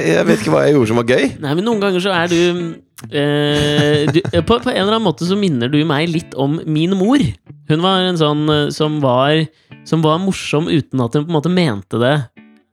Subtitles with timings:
[0.00, 1.28] Jeg vet ikke hva jeg gjorde som var gøy.
[1.42, 2.40] Nei, men noen ganger så er du,
[3.10, 6.58] eh, du eh, på, på en eller annen måte så minner du meg litt om
[6.64, 7.22] min mor.
[7.70, 9.44] Hun var en sånn eh, som var,
[9.88, 12.16] som var morsom uten at hun på en måte mente det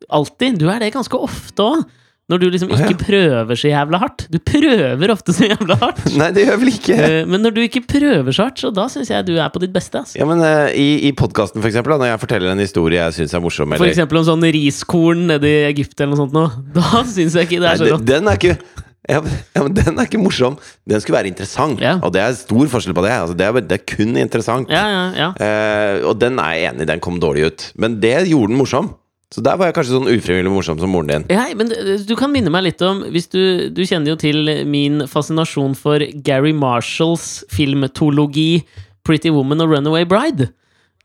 [0.10, 0.60] alltid.
[0.62, 1.88] Du er det ganske ofte òg.
[2.30, 3.06] Når du liksom ikke ikke ja.
[3.06, 4.26] prøver så jævla hardt.
[4.30, 6.02] Du prøver ofte så jævla hardt.
[6.20, 6.98] Nei, det gjør jeg vel ikke.
[7.06, 9.62] Eh, Men når du ikke prøver så hardt, så da syns jeg du er på
[9.64, 10.04] ditt beste.
[10.04, 10.20] Altså.
[10.20, 13.42] Ja, men uh, I, i podkasten, da, når jeg forteller en historie jeg syns er
[13.44, 16.46] morsom, eller eksempel om sånn riskorn nede i Egypt eller noe sånt nå.
[16.78, 18.06] Da syns jeg ikke det er så godt.
[18.08, 18.56] Den er ikke
[19.14, 20.60] ja, men- Den er ikke morsom.
[20.86, 21.82] Den skulle være interessant.
[21.82, 21.98] Ja.
[22.06, 23.14] Og det er stor forskjell på det.
[23.18, 24.70] Altså, det, er, det er kun interessant.
[24.70, 25.30] Ja, ja, ja.
[25.34, 27.72] Eh, og den er jeg enig i, den kom dårlig ut.
[27.82, 28.94] Men det gjorde den morsom.
[29.30, 31.26] Så der var jeg kanskje sånn ufrivillig morsom som moren din.
[31.30, 34.54] Ja, men eh, du kan minne meg litt om hvis du, du kjenner jo til
[34.66, 38.64] min fascinasjon for Gary Marshalls filmtologi
[39.06, 40.50] Pretty Woman og Runaway Bride.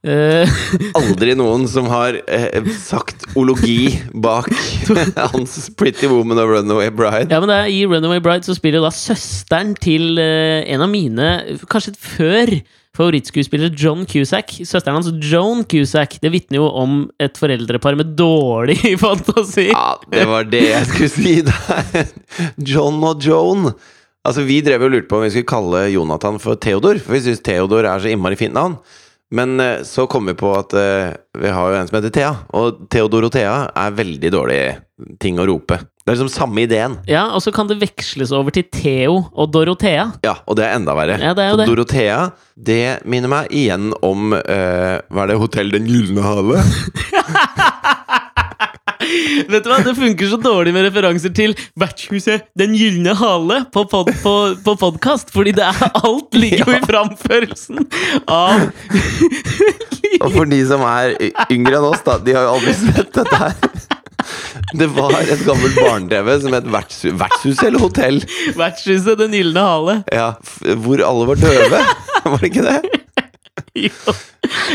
[0.05, 0.45] Eh,
[0.99, 4.51] Aldri noen som har eh, sagt ologi bak
[5.33, 7.33] hans Pretty Woman og Runaway Bride.
[7.33, 11.31] ja, men er, I Runaway Bride så spiller da søsteren til eh, en av mine,
[11.73, 12.53] kanskje før
[12.95, 14.57] favorittskuespillere, John Cusack.
[14.63, 16.19] Søsteren hans, Joan Cusack.
[16.23, 19.71] Det vitner jo om et foreldrepar med dårlig fantasi.
[19.73, 22.13] Ja, det var det jeg skulle si der.
[22.57, 23.73] John og Joan.
[24.25, 27.25] Altså, Vi drev jo lurte på om vi skulle kalle Jonathan for Theodor, for vi
[27.27, 28.79] syns Theodor er så innmari fint navn.
[29.35, 32.33] Men eh, så kom vi på at uh, vi har jo en som heter Thea,
[32.55, 34.59] og Theodor og Thea er veldig dårlig
[35.23, 35.81] ting å rope.
[36.05, 36.99] Det er liksom samme ideen.
[37.09, 40.11] Ja, Og så kan det veksles over til Theo og Dorothea.
[40.23, 41.17] Ja, og det er enda verre.
[41.19, 41.69] Ja, det er jo det.
[41.71, 42.19] Dorothea,
[42.55, 45.41] det minner meg igjen om uh, Hva er det?
[45.41, 46.61] Hotell Den gylne hale?
[49.51, 53.85] Vet du hva, Det funker så dårlig med referanser til Vertshuset Den gylne hale på,
[53.91, 54.35] pod, på,
[54.65, 57.83] på podkast, fordi det er alt ligger jo i framførelsen
[58.31, 58.69] av
[60.23, 61.17] Og for de som er
[61.51, 63.84] yngre enn oss, da, de har jo aldri sett dette her.
[64.75, 68.21] Det var et gammelt barne-TV som het Vertshus, vertshus eller hotell.
[68.59, 69.97] Vertshuset Den gylne hale.
[70.13, 70.33] Ja,
[70.83, 71.83] hvor alle var døve.
[72.25, 72.79] Var det ikke det?
[73.75, 74.13] Jo.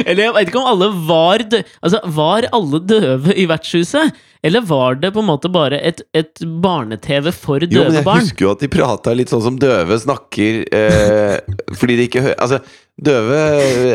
[0.04, 4.16] Eller jeg veit ikke om alle var døve Altså, var alle døve i vertshuset?
[4.44, 8.24] Eller var det på en måte bare et, et barne-TV for Jo, men jeg barn?
[8.24, 11.38] husker jo at de prata litt sånn som døve snakker eh,
[11.80, 12.59] fordi de ikke hører Altså,
[13.00, 13.40] døve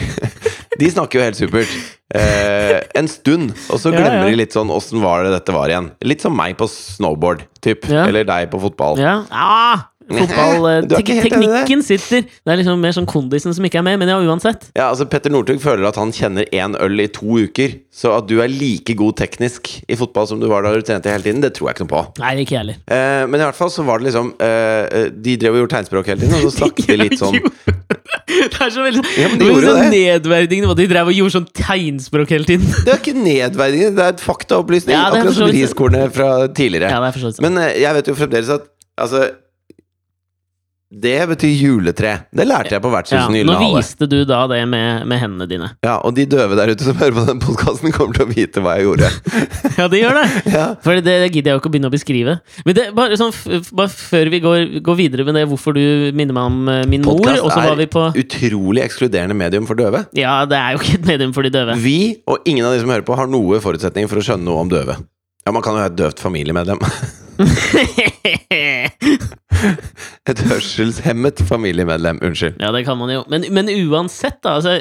[0.81, 1.74] de snakker jo helt supert.
[2.12, 4.31] Eh, en stund, og så glemmer ja.
[4.31, 5.92] de litt sånn åssen var det dette var igjen.
[6.03, 7.88] Litt som meg på snowboard, typ.
[7.92, 8.08] Ja.
[8.09, 9.00] Eller deg på fotball.
[9.00, 9.22] Ja.
[9.30, 11.00] Ah, fotball eh, det?
[11.08, 14.68] Teknikken sitter Det er liksom mer sånn kondisen som ikke er med, men ja, uansett.
[14.74, 17.78] Ja, altså Petter Northug føler at han kjenner én øl i to uker.
[17.94, 21.12] Så at du er like god teknisk i fotball som du var da du trente
[21.12, 22.03] hele tiden, det tror jeg ikke noe på.
[22.24, 22.81] Nei, ikke heller.
[22.91, 26.12] Eh, men i hvert fall så var det liksom eh, De drev og gjorde tegnspråk
[26.12, 27.40] hele tiden, og så snakket de litt sånn
[28.41, 30.81] Det er så veldig, Ja, men de det gjorde sånn nedverdigende måte.
[30.81, 32.68] De drev og gjorde sånn tegnspråk hele tiden.
[32.85, 34.96] Det er ikke nedverdigende, det er et faktaopplysning.
[34.96, 36.91] Ja, det er akkurat som riskornet fra tidligere.
[36.91, 37.41] Ja, det er.
[37.46, 38.68] Men eh, jeg vet jo fremdeles at
[39.02, 39.22] Altså
[40.91, 42.09] Det betyr juletre.
[42.35, 45.69] Det lærte jeg på Ja, Vertshuset nå viste du da det med, med hendene dine.
[45.85, 48.63] Ja, og de døve der ute som hører på den podkasten, kommer til å vite
[48.63, 49.12] hva jeg gjorde.
[49.79, 50.25] Ja, de gjør det!
[50.52, 50.66] Ja.
[50.84, 52.34] For det gidder jeg jo ikke å begynne å beskrive.
[52.68, 53.31] Men det, bare, sånn,
[53.78, 57.08] bare før vi går, går videre med det, hvorfor du minner meg om eh, min
[57.08, 60.03] mor, Podcast er vi på utrolig ekskluderende medium for døve.
[60.18, 61.79] Ja, det er jo ikke et medium for de døve.
[61.79, 61.97] Vi,
[62.28, 64.75] og ingen av de som hører på, har noe forutsetning for å skjønne noe om
[64.75, 65.00] døve.
[65.47, 66.84] Ja, man kan jo ha et døvt familiemedlem.
[70.29, 72.19] Et hørselshemmet familiemedlem.
[72.25, 72.53] Unnskyld.
[72.62, 73.22] Ja, det kan man jo.
[73.31, 74.50] Men, men uansett, da.
[74.59, 74.72] Altså,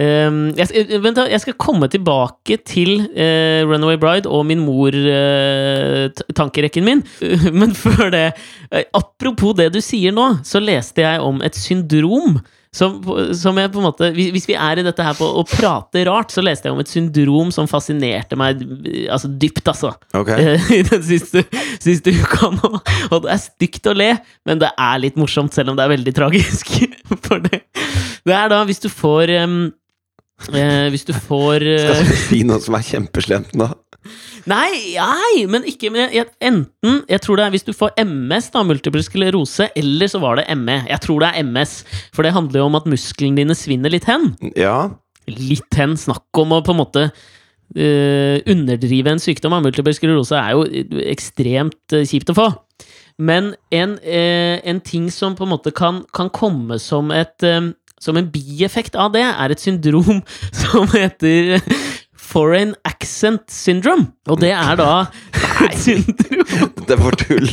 [0.00, 4.60] um, jeg, skal, vent, da, jeg skal komme tilbake til uh, Runaway Bride og min
[4.64, 7.00] mor-tankerekken min.
[7.60, 8.26] Men før det
[8.72, 12.38] eh, Apropos det du sier nå, så leste jeg om et syndrom.
[12.78, 12.98] Som,
[13.34, 16.30] som jeg på en måte Hvis vi er i dette her på å prate rart,
[16.30, 18.62] så leste jeg om et syndrom som fascinerte meg
[19.10, 19.92] altså dypt, altså.
[20.16, 20.30] Ok.
[20.36, 21.44] Eh, I den siste,
[21.82, 22.70] siste uka nå.
[23.10, 24.12] Og det er stygt å le,
[24.48, 26.70] men det er litt morsomt, selv om det er veldig tragisk.
[27.26, 27.64] For det,
[28.28, 29.58] det er da hvis du får um,
[30.52, 33.70] eh, Hvis du får eh, Skal du si noe som er kjempeslemt nå?
[34.48, 38.50] Nei, nei, men ikke men jeg, Enten Jeg tror det er hvis du får MS,
[38.54, 40.80] da, multiple sklerose, eller så var det ME.
[40.90, 41.80] Jeg tror det er MS,
[42.14, 44.30] for det handler jo om at musklene dine svinner litt hen.
[44.58, 44.90] Ja.
[45.28, 45.96] Litt hen.
[45.98, 49.56] Snakk om å på en måte uh, underdrive en sykdom.
[49.56, 52.48] av Multiple sklerose er jo ekstremt eh, kjipt å få.
[53.18, 57.72] Men en, uh, en ting som på en måte kan, kan komme som et uh,
[57.98, 60.22] som en bieffekt av det, er et syndrom
[60.62, 61.58] som heter
[62.28, 64.10] Foreign Accent Syndrome.
[64.28, 64.90] Og det er da
[65.84, 67.48] syndrom Det er for tull.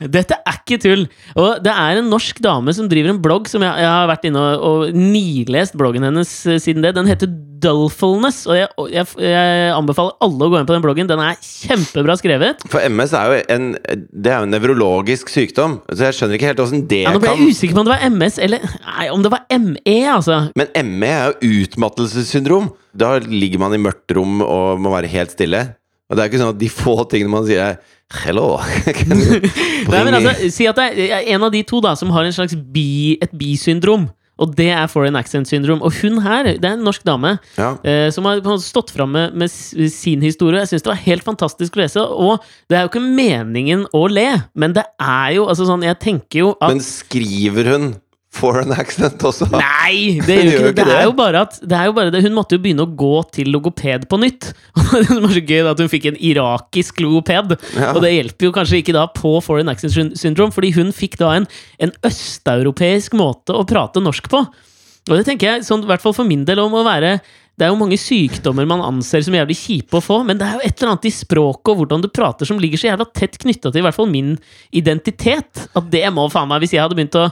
[0.00, 1.06] Dette er ikke tull!
[1.38, 4.28] Og det er en norsk dame som driver en blogg som jeg, jeg har vært
[4.28, 6.94] inne og, og nilest bloggen hennes eh, siden det.
[6.96, 7.30] Den heter
[7.64, 11.08] Dullfulness, og jeg, jeg, jeg anbefaler alle å gå inn på den bloggen.
[11.08, 12.64] Den er kjempebra skrevet.
[12.72, 16.50] For MS er jo en Det er jo en nevrologisk sykdom, så jeg skjønner ikke
[16.50, 18.40] helt åssen det kan Ja, nå ble kan jeg usikker på om det var MS
[18.44, 20.40] eller Nei, om det var ME, altså.
[20.58, 22.68] Men ME er jo utmattelsessyndrom.
[22.94, 25.64] Da ligger man i mørkt rom og må være helt stille.
[26.10, 28.58] Og det er ikke sånn at de få tingene man sier, er Hello!
[29.90, 32.36] Nei, men altså, Si at det er en av de to da som har en
[32.36, 34.10] slags bi, et bisyndrom.
[34.42, 35.82] Og det er foreign accent syndrom.
[35.86, 37.70] Og hun her, det er en norsk dame ja.
[37.86, 40.64] eh, som har stått fram med, med sin historie.
[40.64, 42.02] Jeg syns det var helt fantastisk å lese.
[42.02, 44.26] Og det er jo ikke meningen å le,
[44.58, 47.88] men det er jo altså sånn Jeg tenker jo at Men skriver hun
[48.34, 49.48] foreign accent også?
[49.52, 50.86] Nei, det, gjør gjør det.
[50.86, 52.22] det er at det er jo bare det.
[52.26, 54.50] Hun måtte jo begynne å gå til logoped på nytt.
[54.94, 57.56] Det var så gøy, at hun fikk en irakisk logoped.
[57.74, 57.92] Ja.
[57.94, 61.16] Og det hjelper jo kanskje ikke da på foreign accent syn- syndrome, fordi hun fikk
[61.22, 61.48] da en,
[61.82, 64.44] en østeuropeisk måte å prate norsk på.
[65.04, 67.18] Og det tenker jeg, sånn, i hvert fall for min del, om å være
[67.54, 70.56] det er jo mange sykdommer man anser som jævlig kjipe å få, men det er
[70.56, 73.38] jo et eller annet i språket og hvordan du prater som ligger så jævla tett
[73.38, 74.32] knytta til i hvert fall min
[74.74, 75.68] identitet.
[75.78, 77.28] At det må faen meg Hvis jeg hadde begynt å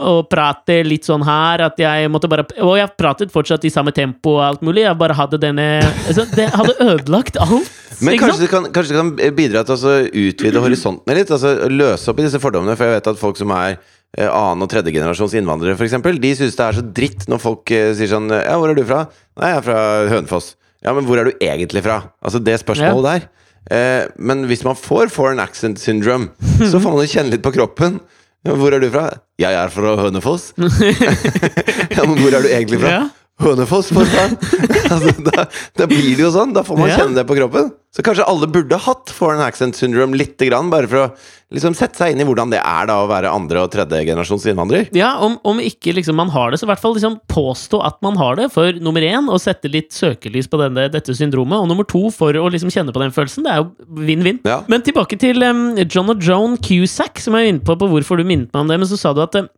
[0.00, 3.92] og prate litt sånn her at jeg måtte bare Og jeg pratet fortsatt i samme
[3.96, 4.84] tempo og alt mulig.
[4.86, 7.70] Jeg bare hadde denne altså, Det hadde ødelagt alt.
[8.00, 11.32] Men kanskje det, kan, kanskje det kan bidra til å utvide horisontene litt?
[11.34, 12.76] Altså Løse opp i disse fordommene.
[12.78, 16.56] For jeg vet at folk som er eh, annen- og tredjegenerasjons innvandrere, f.eks., de syns
[16.56, 19.04] det er så dritt når folk eh, sier sånn Ja, hvor er du fra?
[19.40, 19.82] Nei, jeg er fra
[20.14, 20.54] Hønefoss.
[20.80, 22.00] Ja, men hvor er du egentlig fra?
[22.24, 23.28] Altså det spørsmålet der.
[23.70, 26.30] Eh, men hvis man får foreign accent syndrome,
[26.70, 28.00] så får man jo kjenne litt på kroppen.
[28.44, 29.08] Hvor er du fra?
[29.40, 30.52] Jeg er fra Hønefoss.
[31.96, 32.92] ja, men hvor er du egentlig fra?
[32.94, 33.02] Ja.
[33.40, 34.36] Hønefoss, for faen!
[34.92, 35.46] altså, da,
[35.80, 36.54] da blir det jo sånn.
[36.56, 37.70] Da får man kjenne det på kroppen.
[37.90, 41.06] Så kanskje alle burde hatt foreign accent syndrome lite grann, bare for å
[41.50, 44.86] liksom sette seg inn i hvordan det er da å være andre- og tredjegenerasjons innvandrer.
[44.94, 47.98] Ja, om, om ikke liksom man har det, så i hvert fall liksom påstå at
[48.06, 48.46] man har det.
[48.54, 51.58] For nummer én, å sette litt søkelys på denne, dette syndromet.
[51.58, 53.48] Og nummer to, for å liksom kjenne på den følelsen.
[53.48, 54.38] Det er jo vinn-vinn.
[54.46, 54.60] Ja.
[54.70, 58.22] Men tilbake til um, John og Joan Cusack, som jeg er inne på, på hvorfor
[58.22, 58.78] du minnet meg om det.
[58.84, 59.50] Men så sa du at em,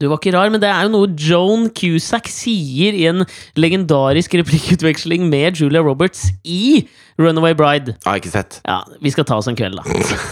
[0.00, 3.24] du var ikke rar, men det er jo noe Joan Cusack sier i en
[3.58, 6.86] legendarisk replikkutveksling med Julia Roberts i
[7.20, 7.94] Runaway Bride.
[8.02, 8.56] Har ikke sett.
[8.66, 9.84] Ja, vi skal ta oss en kveld, da.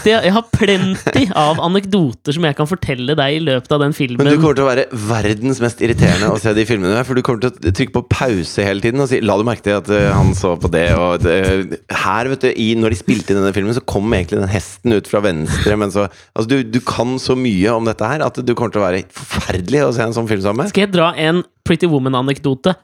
[0.02, 3.94] Det, jeg har plenty av anekdoter som jeg kan fortelle deg i løpet av den
[3.94, 4.18] filmen.
[4.18, 7.04] Men du kommer til å være verdens mest irriterende å se de filmene.
[7.06, 9.62] For du kommer til å trykke på pause hele tiden og si 'la du merke
[9.68, 12.98] til at eh, han så på det', og det, Her, vet du, i, når de
[12.98, 16.48] spilte inn denne filmen, så kom egentlig den hesten ut fra venstre, men så Altså,
[16.48, 19.51] du, du kan så mye om dette her at du kommer til å være forferdelig
[19.86, 20.72] å se en sånn film sammen med.
[20.72, 22.74] Skal jeg dra en Pretty Woman-anekdote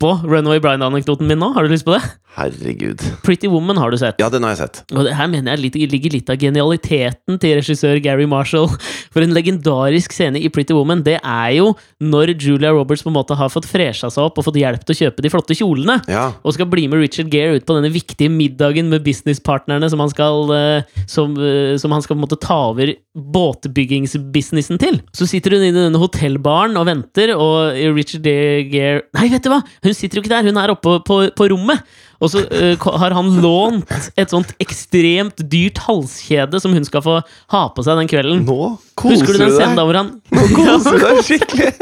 [0.00, 1.52] oppå Runaway Bride-anekdoten min nå?
[1.52, 2.00] Har du lyst på det?
[2.30, 3.02] Herregud.
[3.24, 4.20] Pretty Woman har du sett.
[4.22, 4.78] Ja, den har jeg sett.
[4.94, 8.68] Og det her mener jeg ligger litt av genialiteten til regissør Gary Marshall.
[9.12, 13.18] For en legendarisk scene i Pretty Woman, det er jo når Julia Roberts på en
[13.18, 15.98] måte har fått fresha seg opp og fått hjelp til å kjøpe de flotte kjolene.
[16.08, 16.28] Ja.
[16.46, 20.14] Og skal bli med Richard Gere ut på denne viktige middagen med businesspartnerne som han
[20.14, 25.00] skal, eh, som, eh, som han skal på en måte ta over båtbyggingsbusinessen til.
[25.12, 29.58] Så sitter hun i denne hotellbaren og venter, og Richard Gere Nei, vet du hva!
[29.82, 31.82] Hun sitter jo ikke der, hun er oppe på, på rommet.
[32.20, 33.88] Og så uh, har han lånt
[34.20, 37.14] et sånt ekstremt dyrt halskjede som hun skal få
[37.54, 38.42] ha på seg den kvelden.
[38.44, 39.88] Nå koser Husker du den scenen da deg.
[39.88, 41.70] hvor han Nå koser du deg skikkelig.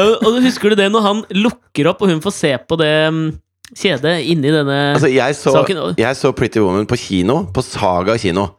[0.00, 2.90] Og og husker du det når han lukker opp, og hun får se på det
[3.14, 3.22] mm,
[3.76, 8.16] kjedet inni denne Altså, jeg så, Saken- jeg så Pretty Woman på kino, på Saga
[8.20, 8.50] kino.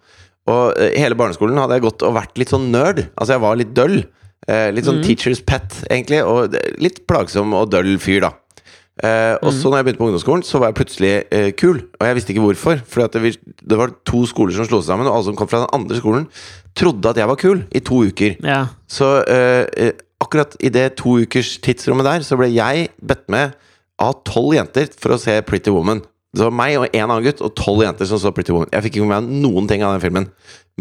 [0.50, 3.06] Og eh, hele barneskolen hadde jeg gått og vært litt sånn nerd.
[3.14, 4.00] Altså, jeg var litt døll.
[4.50, 5.08] Eh, litt sånn mm.
[5.08, 6.22] teacher's pet, egentlig.
[6.26, 8.34] Og litt plagsom og døll fyr, da.
[9.02, 11.80] Eh, og så når jeg begynte på ungdomsskolen, så var jeg plutselig eh, kul.
[11.98, 12.84] Og jeg visste ikke hvorfor.
[12.90, 15.64] For det, det var to skoler som slo seg sammen, og alle som kom fra
[15.64, 16.28] den andre skolen,
[16.78, 18.38] trodde at jeg var kul i to uker.
[18.46, 18.62] Ja.
[18.92, 23.58] Så eh, akkurat i det to ukers tidsrommet der, så ble jeg bedt med
[24.02, 26.04] av tolv jenter for å se Pretty Woman.
[26.32, 28.70] Det var meg og en annen gutt og tolv jenter som så Pretty Woman.
[28.72, 30.30] Jeg fikk ikke med meg noen ting av den filmen.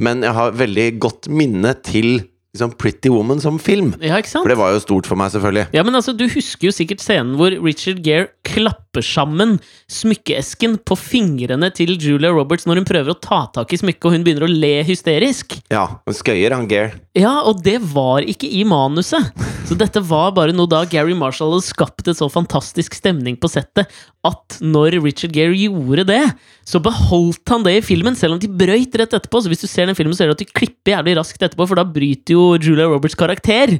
[0.00, 2.21] Men jeg har veldig godt minne til
[2.52, 3.95] liksom, Pretty Woman som film.
[4.02, 4.42] ja, ikke sant?
[4.42, 5.69] For det var jo stort for meg, selvfølgelig.
[5.73, 10.97] Ja, men altså, Du husker jo sikkert scenen hvor Richard Gere klapper sammen smykkeesken på
[10.99, 14.49] fingrene til Julia Roberts når hun prøver å ta tak i smykket, og hun begynner
[14.49, 15.55] å le hysterisk.
[15.71, 16.99] Ja, og skøyer, han Gare.
[17.15, 19.31] Ja, og det var ikke i manuset.
[19.71, 23.51] Så dette var bare noe da Gary Marshall hadde skapt et så fantastisk stemning på
[23.51, 23.91] settet
[24.27, 26.23] at når Richard Gere gjorde det,
[26.67, 29.43] så beholdt han det i filmen, selv om de brøyt rett etterpå.
[29.43, 31.69] Så hvis du ser den filmen, så ser du at de klipper jævlig raskt etterpå,
[31.71, 33.79] for da bryter jo Julia Roberts karakter.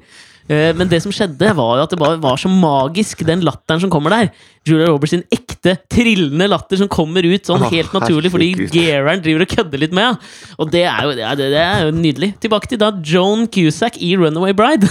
[0.49, 3.90] Eh, Men det som skjedde, var at det bare var så magisk, den latteren som
[3.90, 4.30] kommer der.
[4.66, 9.47] Julia Roberts sin ekte, trillende latter som kommer ut sånn helt naturlig fordi Geran driver
[9.47, 10.20] og kødder litt med.
[10.61, 12.35] Og det er, jo, det, er, det er jo nydelig.
[12.44, 14.88] Tilbake til da Joan Cusack i Runaway Bride.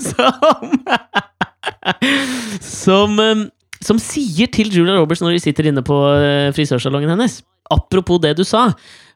[0.10, 0.74] som
[2.60, 3.46] som, um,
[3.84, 7.40] som sier til Julia Roberts når de sitter inne på uh, frisørsalongen hennes
[7.72, 8.66] Apropos det du sa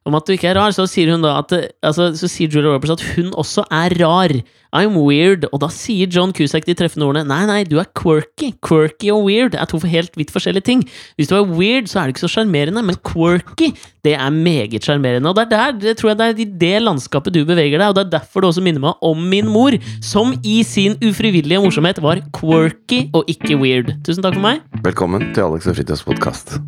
[0.09, 1.53] om at du ikke er rar, så sier hun da at
[1.85, 4.35] altså, Så sier Julia Roberts at hun også er rar.
[4.77, 5.47] I'm weird.
[5.53, 8.51] Og da sier John Cusack de treffende ordene Nei, nei, du er quirky.
[8.65, 10.85] Quirky og weird er to helt vidt forskjellige ting.
[11.17, 13.71] Hvis du er weird, så er du ikke så sjarmerende, men quirky,
[14.05, 15.31] det er meget sjarmerende.
[15.31, 17.89] Og det er der, det tror jeg det er i det landskapet du beveger deg,
[17.89, 21.65] og det er derfor det også minner meg om min mor, som i sin ufrivillige
[21.65, 23.95] morsomhet var quirky og ikke weird.
[24.05, 24.65] Tusen takk for meg.
[24.85, 26.59] Velkommen til Alex og Fritjofs podkast.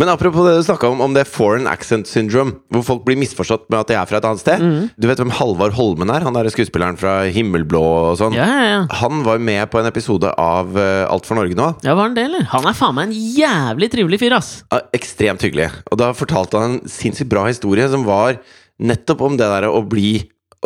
[0.00, 3.68] Men apropos det du snakka om, om det foreign accent syndrome, hvor folk blir misforstått
[3.70, 4.64] med at de er fra et annet sted.
[5.00, 6.26] Du vet hvem Halvard Holmen er?
[6.26, 8.36] Han er skuespilleren fra Himmelblå og sånn.
[8.38, 8.82] Ja, ja, ja.
[9.02, 11.70] Han var med på en episode av uh, Alt for Norge nå.
[11.86, 12.48] Ja, var han det, eller?
[12.54, 14.52] Han er faen meg en jævlig trivelig fyr, ass.
[14.96, 15.70] Ekstremt hyggelig.
[15.90, 18.38] Og da fortalte han en sinnssykt bra historie som var
[18.82, 20.16] nettopp om det der å bli,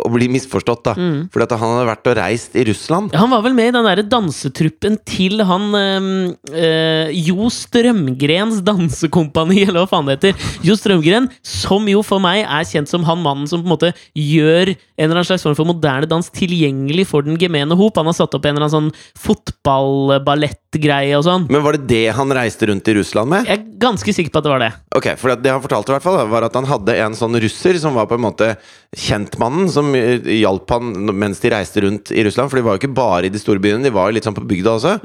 [0.05, 0.93] å bli misforstått, da.
[1.33, 3.13] Fordi at han hadde vært og reist i Russland.
[3.19, 9.83] Han var vel med i den derre dansetruppen til han øh, Jo Strømgrens dansekompani, eller
[9.83, 10.49] hva faen det heter.
[10.65, 13.93] Jo Strømgren, som jo for meg er kjent som han mannen som på en måte
[14.17, 17.97] gjør en eller annen slags form for moderne dans tilgjengelig for den gemene hop.
[17.99, 21.47] Han har satt opp en eller annen sånn fotball-ballettgreie og sånn.
[21.51, 23.47] Men var det det han reiste rundt i Russland med?
[23.49, 24.71] Jeg er ganske sikker på at det var det.
[24.99, 27.79] Ok, for det han fortalte i hvert fall var at han hadde en sånn russer
[27.81, 28.51] som var på en måte
[28.97, 32.51] kjentmannen, som eh, hjalp han mens de reiste rundt i Russland.
[32.51, 34.37] For de var jo ikke bare i de store byene, de var jo litt sånn
[34.37, 34.97] på bygda også.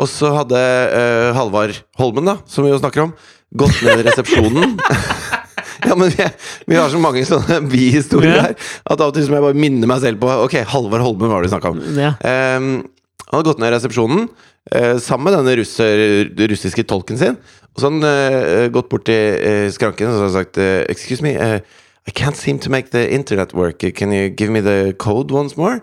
[0.00, 3.10] Og så hadde uh, Halvard Holmen, da, som vi jo snakker om,
[3.60, 4.78] gått ned i resepsjonen.
[5.88, 6.28] ja, men vi,
[6.70, 8.44] vi har så mange sånne bihistorier Ja.
[8.46, 8.54] her
[8.94, 11.42] at av og til må jeg bare minne meg selv på Ok, Halvard Holmen var
[11.42, 11.82] det vi snakka om.
[11.98, 12.14] Ja.
[12.22, 12.70] Um,
[13.26, 16.04] han hadde gått ned i resepsjonen uh, sammen med denne russer,
[16.54, 17.36] russiske tolken sin.
[17.74, 20.62] Og så hadde han uh, gått bort til uh, skranken og så hadde han sagt
[20.94, 21.34] Excuse me,
[22.08, 23.78] I can't seem to make the internet work.
[23.94, 25.82] Can you give me the code once more?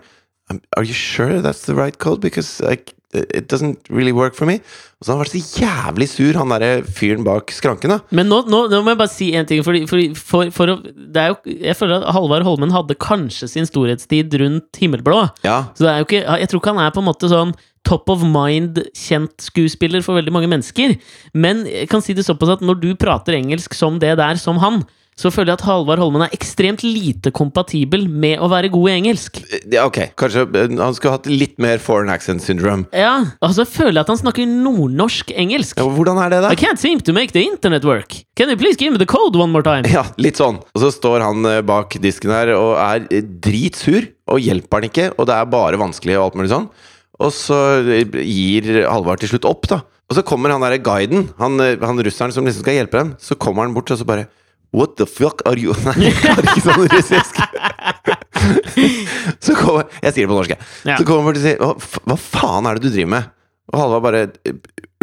[0.50, 2.20] Um, are you sure that's the right code?
[2.20, 2.78] Because I,
[3.12, 4.60] it doesn't really work for me.
[4.98, 7.92] Og så han vært så jævlig sur, han derre fyren bak skranken.
[7.94, 9.62] da Men nå, nå, nå må jeg bare si en ting.
[9.64, 13.68] Fordi, fordi for, for det er jo, jeg føler at Halvard Holmen hadde kanskje sin
[13.68, 15.22] storhetstid rundt Himmelblå.
[15.46, 17.54] Ja, Så det er jo ikke, jeg tror ikke han er på en måte sånn
[17.86, 20.98] top of mind-kjent skuespiller for veldig mange mennesker.
[21.32, 24.58] Men jeg kan si det såpass at når du prater engelsk som det der, som
[24.60, 24.82] han,
[25.18, 28.94] så føler jeg at Halvard Holmen er ekstremt lite kompatibel med å være god i
[29.00, 29.40] engelsk.
[29.72, 29.98] ja, ok.
[30.18, 32.86] Kanskje eh, han skulle hatt litt mer foreign accent syndrome.
[32.94, 35.80] Ja, altså jeg føler jeg at han snakker nordnorsk-engelsk.
[35.82, 36.52] Ja, hvordan er det, da?
[36.54, 38.20] I can't seem to make the internet work.
[38.38, 39.88] Can you please give me the code one more time?
[39.90, 40.60] Ja, litt sånn.
[40.74, 44.90] Og så står han eh, bak disken her og er eh, dritsur, og hjelper han
[44.90, 46.70] ikke, og det er bare vanskelig og alt mulig sånn.
[47.18, 49.82] Og så eh, gir Halvard til slutt opp, da.
[50.08, 53.16] Og så kommer han derre guiden, han, eh, han russeren som liksom skal hjelpe dem,
[53.20, 54.28] så kommer han bort og så bare
[54.76, 57.38] What the fuck are you Nei, det er ikke sånn russisk.
[59.44, 60.66] så kommer Jeg sier det på norsk, jeg.
[60.90, 60.98] Ja.
[60.98, 61.70] Så kommer han og sier hva,
[62.10, 63.30] hva faen er det du driver med?
[63.72, 64.26] Og Halvard bare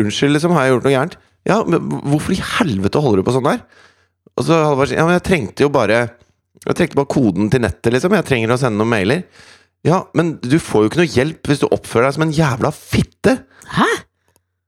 [0.02, 1.18] Unnskyld, liksom, har jeg gjort noe gærent?
[1.46, 3.66] Ja, men hvorfor i helvete holder du på sånn der?
[4.36, 6.00] Og så Halvard sier Ja, men jeg trengte jo bare
[6.66, 8.16] Jeg trengte bare koden til nettet, liksom.
[8.18, 9.26] Jeg trenger å sende noen mailer.
[9.86, 12.72] Ja, men du får jo ikke noe hjelp hvis du oppfører deg som en jævla
[12.74, 13.36] fitte!
[13.76, 13.90] Hæ?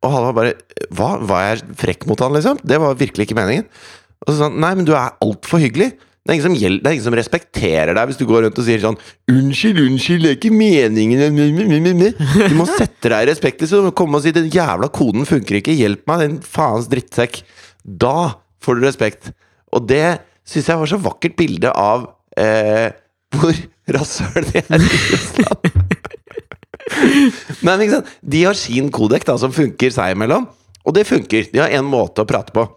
[0.06, 0.58] Og Halvard bare
[0.94, 1.16] Hva?
[1.26, 2.62] Var jeg frekk mot han, liksom?
[2.62, 3.66] Det var virkelig ikke meningen.
[4.26, 5.92] Og så han Nei, men du er altfor hyggelig.
[6.28, 8.58] Det er, ingen som gjel- det er ingen som respekterer deg hvis du går rundt
[8.60, 8.98] og sier sånn
[9.32, 12.50] 'Unnskyld, unnskyld, det er ikke meningen mm, mm, mm, mm».
[12.52, 13.64] Du må sette deg i respekt.
[13.64, 15.78] Så Du må Komme og si 'Den jævla koden funker ikke.
[15.78, 17.44] Hjelp meg, den faens drittsekk'.
[17.88, 19.32] Da får du respekt.
[19.72, 22.92] Og det syns jeg var så vakkert bilde av eh,
[23.32, 23.56] hvor
[23.96, 24.90] rasshøl de er i.
[27.64, 28.12] Men ikke sant?
[28.24, 30.48] de har sin kodek da, som funker seg imellom.
[30.88, 31.48] Og det funker.
[31.52, 32.68] De har én måte å prate på.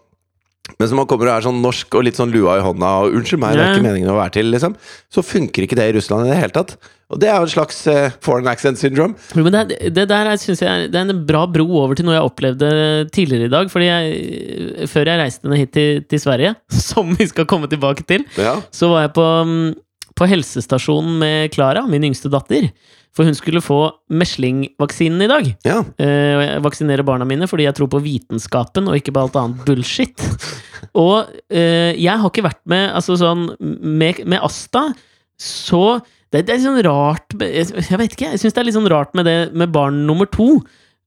[0.79, 3.13] Men når man kommer og er sånn norsk og litt sånn lua i hånda og
[3.17, 4.77] 'unnskyld meg, det er ikke meningen å være til', liksom.
[5.13, 6.77] Så funker ikke det i Russland i det hele tatt.
[7.11, 9.17] Og det er jo et slags uh, foreign accent syndrome.
[9.35, 12.05] Jo, men det, det der syns jeg er- det er en bra bro over til
[12.07, 13.67] noe jeg opplevde tidligere i dag.
[13.69, 18.07] Fordi jeg, før jeg reiste ned hit til, til Sverige, som vi skal komme tilbake
[18.07, 18.61] til, Ja.
[18.71, 19.75] så var jeg på, mm,
[20.15, 22.71] på helsestasjonen med Klara, min yngste datter.
[23.17, 23.79] For hun skulle få
[24.13, 25.49] meslingvaksinen i dag.
[25.67, 25.81] ja.
[25.99, 29.39] Eh, og jeg vaksinerer barna mine fordi jeg tror på vitenskapen og ikke på alt
[29.41, 30.15] annet bullshit.
[30.97, 34.87] Og eh, jeg har ikke vært med altså sånn med, med Asta,
[35.41, 36.01] så
[36.33, 38.77] det, det er litt sånn rart Jeg jeg vet ikke, jeg syns det er litt
[38.79, 40.63] sånn rart med det med barn nummer to.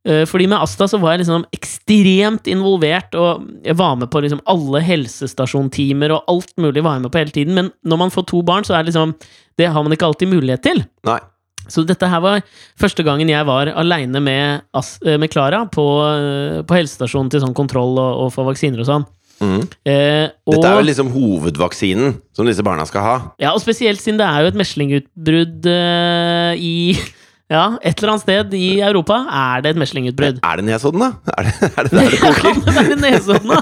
[0.05, 4.21] Eh, Fordi med Asta så var jeg liksom ekstremt involvert, og jeg var med på
[4.23, 7.55] liksom alle helsestasjontimer og alt mulig var jeg med på hele tiden.
[7.57, 9.15] Men når man får to barn, så er det liksom
[9.57, 10.83] Det har man ikke alltid mulighet til.
[11.05, 11.19] Nei.
[11.71, 12.43] Så dette her var
[12.79, 17.55] første gangen jeg var aleine med eh, med Klara på, eh, på helsestasjonen til sånn
[17.57, 19.05] kontroll og, og få vaksiner og sånn.
[19.43, 19.63] Mm.
[19.89, 23.15] Eh, og, Dette er jo liksom hovedvaksinen som disse barna skal ha.
[23.41, 26.75] ja, og spesielt siden det er jo et meslingutbrudd eh, i
[27.51, 30.39] Ja, et eller annet sted i Europa er det et meslingutbrudd.
[30.47, 31.09] Er det Nesodden, da?
[31.37, 32.55] Er det, er det der det koker?
[32.55, 33.59] ja, det er Nesodden, da!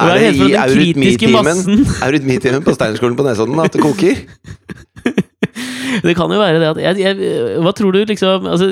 [0.00, 0.50] Er det i
[2.02, 4.20] eurytmitimen på Steinerskolen på Nesodden at det koker?
[6.04, 8.68] Det kan jo være det at jeg, jeg, Hva tror du, liksom altså,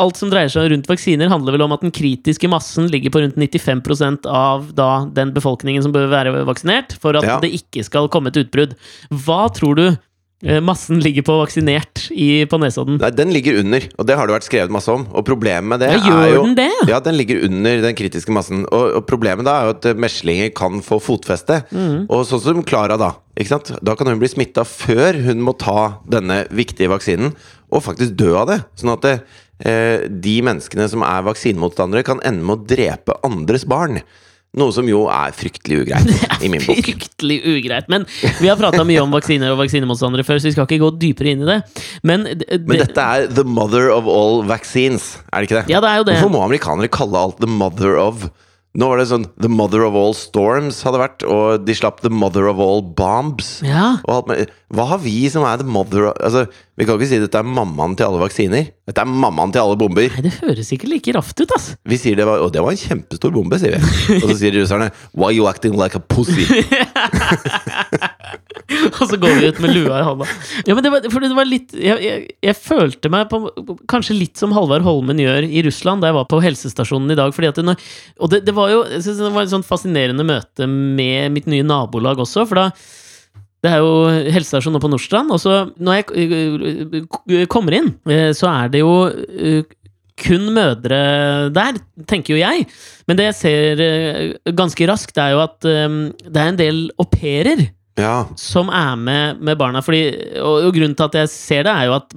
[0.00, 3.22] Alt som dreier seg rundt vaksiner, handler vel om at den kritiske massen ligger på
[3.24, 7.38] rundt 95% av da den befolkningen som bør være vaksinert, for at Ja.
[7.42, 8.76] det ikke skal komme et utbrudd.
[9.10, 9.86] Hva tror du
[10.60, 12.98] massen ligger på vaksinert i, på Nesodden?
[13.00, 15.06] Nei, den ligger under, og det har det vært skrevet masse om.
[15.16, 16.68] Og problemet med det Ja, gjør er jo den det?
[16.90, 18.66] Ja, den ligger under den kritiske massen.
[18.68, 21.62] Og, og problemet da er jo at eh, meslinger kan få fotfeste.
[21.72, 22.04] Mm.
[22.12, 23.14] Og sånn som Klara, da.
[23.36, 23.72] Ikke sant?
[23.84, 27.32] Da kan hun bli smitta før hun må ta denne viktige vaksinen,
[27.72, 28.60] og faktisk dø av det.
[28.80, 29.16] Sånn at det,
[29.64, 34.02] eh, de menneskene som er vaksinemotstandere, kan ende med å drepe andres barn.
[34.56, 36.08] Noe som jo er fryktelig ugreit,
[36.44, 36.80] i min bok.
[36.80, 37.90] Fryktelig ugreit.
[37.92, 38.06] Men
[38.40, 41.34] vi har prata mye om vaksiner og vaksinemotstandere før, så vi skal ikke gå dypere
[41.34, 41.58] inn i det.
[42.08, 45.74] Men, det, Men dette er the mother of all vaccines, er det ikke det?
[45.74, 46.18] Ja, det er jo det.
[46.18, 48.28] Hvorfor må amerikanere kalle alt the mother of?
[48.76, 52.12] Nå var det sånn The mother of all storms hadde vært, og de slapp the
[52.12, 53.58] mother of all bombs.
[53.64, 53.94] Ja.
[54.04, 56.46] Og alt med, hva har vi som er the mother of Altså,
[56.76, 58.66] Vi kan ikke si dette er mammaen til alle vaksiner.
[58.86, 60.10] Dette er mammaen til alle bomber.
[60.12, 61.70] Nei, det høres ikke like raft ut, ass.
[61.88, 64.18] Vi sier det var, Og det var en kjempestor bombe, sier vi.
[64.20, 66.44] Og så sier russerne Why you acting like a pussy?
[68.66, 70.26] Og så går vi ut med lua i hånda.
[70.66, 73.40] Ja, men det var, for det var litt jeg, jeg, jeg følte meg på,
[73.88, 77.32] kanskje litt som Halvard Holmen gjør i Russland, da jeg var på helsestasjonen i dag.
[77.36, 77.76] Fordi at det,
[78.20, 81.48] og det, det var jo jeg synes det var et sånt fascinerende møte med mitt
[81.50, 82.68] nye nabolag også, for da
[83.64, 83.92] det er jo
[84.34, 87.90] helsestasjon nå på Nordstrand, og så når jeg kommer inn,
[88.36, 88.92] så er det jo
[90.16, 90.98] kun mødre
[91.52, 92.66] der, tenker jo jeg.
[93.08, 93.82] Men det jeg ser
[94.56, 97.66] ganske raskt, er jo at det er en del au pairer
[97.96, 98.26] Ja.
[98.36, 99.80] som er med med barna.
[99.84, 100.10] Fordi,
[100.42, 102.08] og, og grunnen til at jeg ser det, er jo at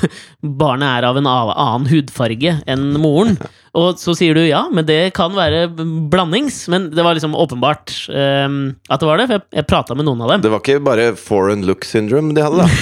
[0.62, 3.36] barnet er av en annen hudfarge enn moren.
[3.72, 5.64] Og så sier du ja, men det kan være
[6.12, 6.68] blandings.
[6.68, 10.04] Men det var liksom åpenbart um, at det var det, for jeg, jeg prata med
[10.04, 10.42] noen av dem.
[10.44, 12.68] Det var ikke bare foreign look syndrome de hadde, da.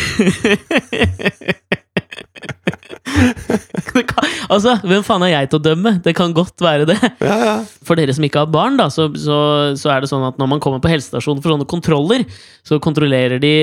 [4.10, 5.92] Kan, altså, hvem faen er jeg til å dømme?
[6.04, 6.98] Det kan godt være det.
[7.22, 7.54] Ja, ja.
[7.86, 9.38] For dere som ikke har barn, da, så, så,
[9.78, 12.24] så er det sånn at når man kommer på helsestasjonen for sånne kontroller,
[12.66, 13.54] så kontrollerer de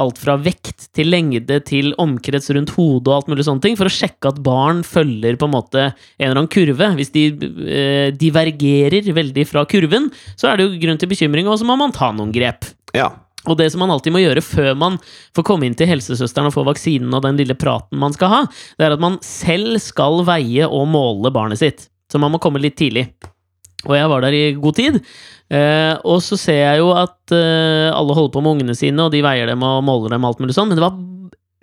[0.00, 3.90] alt fra vekt til lengde til omkrets rundt hodet og alt mulig sånne ting, for
[3.90, 6.92] å sjekke at barn følger på en måte en eller annen kurve.
[6.98, 10.08] Hvis de eh, divergerer veldig fra kurven,
[10.40, 12.70] så er det jo grunn til bekymring, og så må man ta noen grep.
[12.96, 13.10] ja.
[13.48, 14.98] Og det som man alltid må gjøre før man
[15.36, 18.40] får komme inn til helsesøsteren og få vaksinen og den lille praten man skal ha,
[18.76, 21.88] det er at man selv skal veie og måle barnet sitt.
[22.10, 23.06] Så man må komme litt tidlig.
[23.88, 24.98] Og jeg var der i god tid.
[25.50, 29.14] Eh, og så ser jeg jo at eh, alle holder på med ungene sine, og
[29.14, 30.98] de veier dem og måler dem, og alt mulig sånn, men det var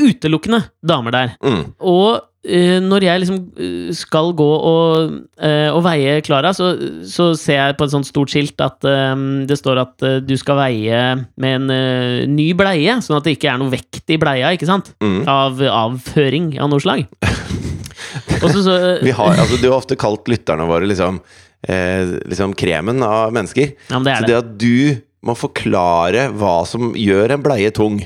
[0.02, 1.36] utelukkende damer der.
[1.46, 1.62] Mm.
[1.86, 6.70] Og når jeg liksom eh, skal gå og, eh, og veie Klara, så,
[7.04, 9.16] så ser jeg på et sånt stort skilt at eh,
[9.50, 11.02] det står at eh, du skal veie
[11.36, 14.70] med en eh, ny bleie, sånn at det ikke er noe vekt i bleia, ikke
[14.70, 14.94] sant?
[15.04, 15.26] Mm.
[15.28, 17.04] Av avføring av noe slag.
[18.46, 21.20] Også, så, har, altså, du har ofte kalt lytterne våre liksom,
[21.68, 23.74] eh, liksom kremen av mennesker.
[23.90, 24.40] Ja, det Så det det.
[24.40, 28.00] at du må forklare hva som gjør en bleie tung,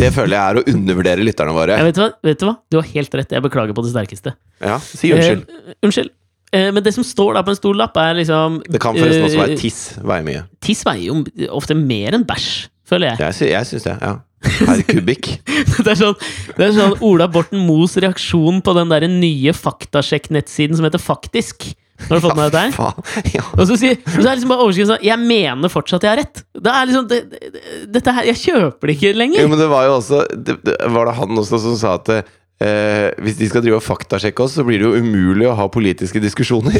[0.00, 1.76] det føler jeg er å undervurdere lytterne våre.
[1.80, 2.10] Ja, vet, du hva?
[2.26, 2.54] vet du hva?
[2.72, 3.34] Du har helt rett.
[3.36, 4.34] Jeg beklager på det sterkeste.
[4.60, 5.44] Ja, Si unnskyld.
[5.48, 6.12] Eh, unnskyld.
[6.52, 9.28] Eh, men det som står da på en stor lapp, er liksom Det kan forresten
[9.28, 9.80] også være eh, tiss.
[10.02, 10.42] Veier mye.
[10.64, 11.20] Tiss veier jo
[11.56, 12.50] ofte mer enn bæsj,
[12.90, 13.22] føler jeg.
[13.22, 13.96] Jeg, sy jeg syns det.
[14.02, 15.28] ja Per kubikk.
[15.84, 16.14] Det er sånn,
[16.56, 21.74] det er sånn Ola Borten Moes reaksjon på den der nye faktasjekk-nettsiden som heter Faktisk.
[22.08, 22.78] Har du fått med deg det?
[22.78, 23.30] der?
[23.36, 23.44] Ja.
[23.56, 26.42] Og så, sier, så er liksom bare overskriften sånn Jeg mener fortsatt jeg har rett.
[26.56, 27.62] Det er liksom det, det,
[27.96, 29.44] Dette her Jeg kjøper det ikke lenger.
[29.44, 33.08] Jo, men det var jo også det, Var det han også som sa at eh,
[33.22, 36.22] hvis de skal drive og faktasjekke oss, så blir det jo umulig å ha politiske
[36.22, 36.76] diskusjoner.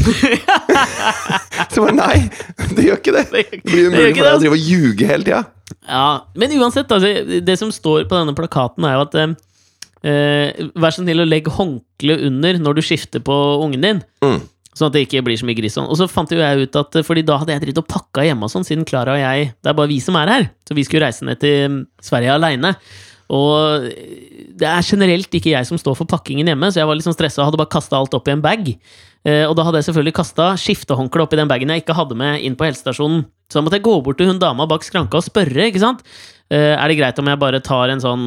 [1.72, 2.16] så bare nei,
[2.76, 3.26] det gjør ikke det.
[3.30, 5.44] Det blir umulig det for deg å drive og ljuge hele tida.
[5.86, 9.34] Ja, Men uansett, altså, det som står på denne plakaten, er jo at eh,
[10.06, 14.02] eh, Vær så snill å legge håndkle under når du skifter på ungen din.
[14.24, 14.40] Mm.
[14.76, 15.88] Sånn at det ikke blir så mye gris sånn.
[15.90, 18.46] Og så fant jo jeg ut at Fordi da hadde jeg dritt og pakka hjemme
[18.46, 20.50] og sånn, siden Klara og jeg Det er bare vi som er her.
[20.68, 22.76] Så vi skulle reise ned til Sverige aleine.
[23.30, 23.86] Og
[24.58, 27.14] det er generelt ikke jeg som står for pakkingen hjemme, så jeg var litt sånn
[27.14, 28.72] stressa og hadde bare kasta alt opp i en bag.
[29.22, 32.42] Eh, og da hadde jeg selvfølgelig kasta skiftehåndkleet oppi den bagen jeg ikke hadde med
[32.42, 33.22] inn på helsestasjonen.
[33.50, 36.02] Så da måtte jeg gå bort til hun dama bak skranka og spørre, ikke sant.
[36.50, 38.26] Eh, er det greit om jeg bare tar en sånn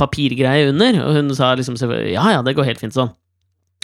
[0.00, 0.98] papirgreie under?
[1.06, 3.14] Og hun sa liksom selvfølgelig ja, ja, det går helt fint sånn.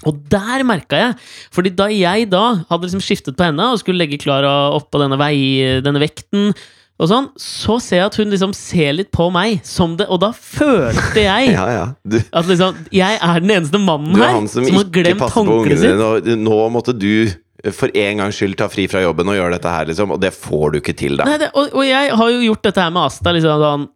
[0.07, 1.15] Og der merka jeg,
[1.55, 5.19] fordi da jeg da hadde liksom skiftet på henne og skulle legge Klara oppå denne,
[5.19, 6.53] vei, denne vekten,
[6.99, 10.19] og sånn, så ser jeg at hun liksom ser litt på meg som det, og
[10.23, 11.85] da følte jeg Ja, ja.
[12.03, 15.85] Du, at liksom Jeg er den eneste mannen er her som, som, har glemt håndkleet
[15.85, 16.03] sitt.
[16.03, 17.31] og nå måtte du
[17.75, 20.31] for en gangs skyld ta fri fra jobben og gjøre dette her, liksom, og det
[20.31, 21.25] får du ikke til, da.
[21.27, 23.33] Nei, det, og, og jeg har jo gjort dette her med Asta.
[23.35, 23.87] Liksom, sånn,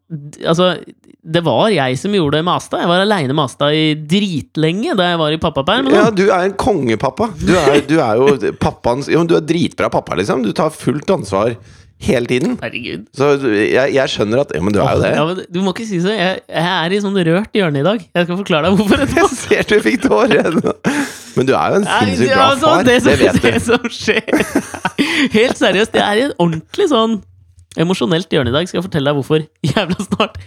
[0.50, 0.66] altså,
[1.22, 2.80] det var jeg som gjorde det med Asta.
[2.82, 5.90] Jeg var aleine med Asta i dritlenge da jeg var i pappaperm.
[5.94, 7.28] Ja, du er en kongepappa.
[7.38, 10.42] Du er, du er jo pappaens Jo, du er dritbra pappa, liksom.
[10.42, 11.54] Du tar fullt ansvar
[12.02, 12.56] hele tiden.
[12.58, 13.06] Herregud.
[13.14, 15.14] Så jeg, jeg skjønner at Ja, men du er jo det.
[15.14, 16.11] Ja, men du må ikke si så.
[16.11, 18.02] Jeg, jeg er i sånn rørt hjørne i dag.
[18.02, 19.28] Jeg skal forklare deg hvorfor etterpå.
[19.52, 20.62] Jeg ser du fikk tårer.
[21.37, 22.88] Men du er jo en sinnssykt bra altså, far.
[22.88, 23.42] det, Det som, du.
[23.46, 27.20] det som skjer Helt seriøst, jeg er i en ordentlig sånn
[27.80, 28.68] emosjonelt hjørne i dag.
[28.68, 30.40] Skal jeg fortelle deg hvorfor jævla snart.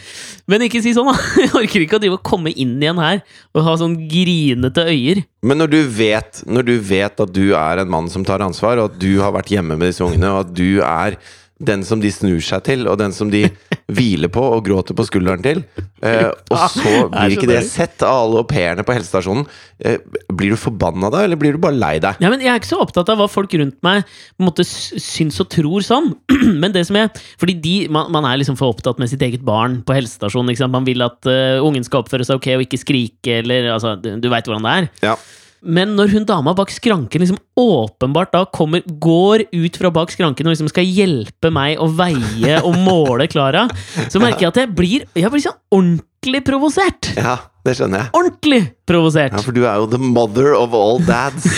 [0.52, 1.16] Men ikke si sånn, da.
[1.46, 3.24] Jeg orker ikke å drive og komme inn igjen her
[3.56, 5.24] og ha sånn grinete øyer.
[5.46, 8.82] Men når du, vet, når du vet at du er en mann som tar ansvar,
[8.82, 11.18] og at du har vært hjemme med disse ungene, og at du er
[11.60, 13.46] den som de snur seg til, og den som de
[13.88, 15.62] hviler på og gråter på skulderen til,
[16.04, 19.46] eh, og så blir ikke det sett av alle au pairene på helsestasjonen,
[19.80, 20.02] eh,
[20.36, 22.20] blir du forbanna da, eller blir du bare lei deg?
[22.20, 24.04] Ja, men Jeg er ikke så opptatt av hva folk rundt meg
[24.60, 26.12] s- syns og tror sånn.
[26.62, 29.44] Men det som jeg Fordi de, man, man er liksom for opptatt med sitt eget
[29.46, 30.52] barn på helsestasjonen.
[30.72, 34.12] Man vil at uh, ungen skal oppføre seg ok og ikke skrike, eller altså Du,
[34.20, 34.90] du veit hvordan det er.
[35.08, 35.16] Ja.
[35.62, 40.46] Men når hun dama bak skranken liksom åpenbart da kommer, går ut fra bak skranken
[40.50, 43.66] og liksom skal hjelpe meg å veie og måle Klara,
[44.12, 47.12] så merker jeg at jeg blir, jeg blir sånn ordentlig provosert.
[47.18, 48.12] ja, det skjønner jeg.
[48.20, 49.38] Ordentlig provosert.
[49.40, 51.48] Ja, For du er jo the mother of all dads.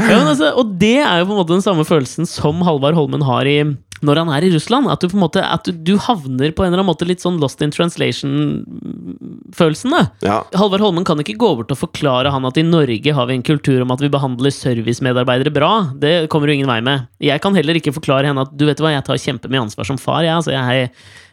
[0.00, 2.96] Ja, men altså, og det er jo på en måte den samme følelsen som Halvard
[2.98, 3.58] Holmen har i
[4.06, 4.84] når han er i Russland.
[4.90, 7.22] At du på en måte At du, du havner på en eller annen måte litt
[7.24, 9.92] sånn lost in translation-følelsen.
[10.26, 10.38] Ja.
[10.56, 13.46] Halvard Holmen kan ikke gå bort og forklare han at i Norge har vi en
[13.46, 15.72] kultur om at vi behandler servicemedarbeidere bra.
[16.00, 16.96] Det kommer du ingen vei med.
[17.22, 19.98] Jeg kan heller ikke forklare henne at du vet hva, jeg tar kjempemye ansvar som
[20.00, 20.22] far.
[20.26, 20.90] Jeg, altså, jeg,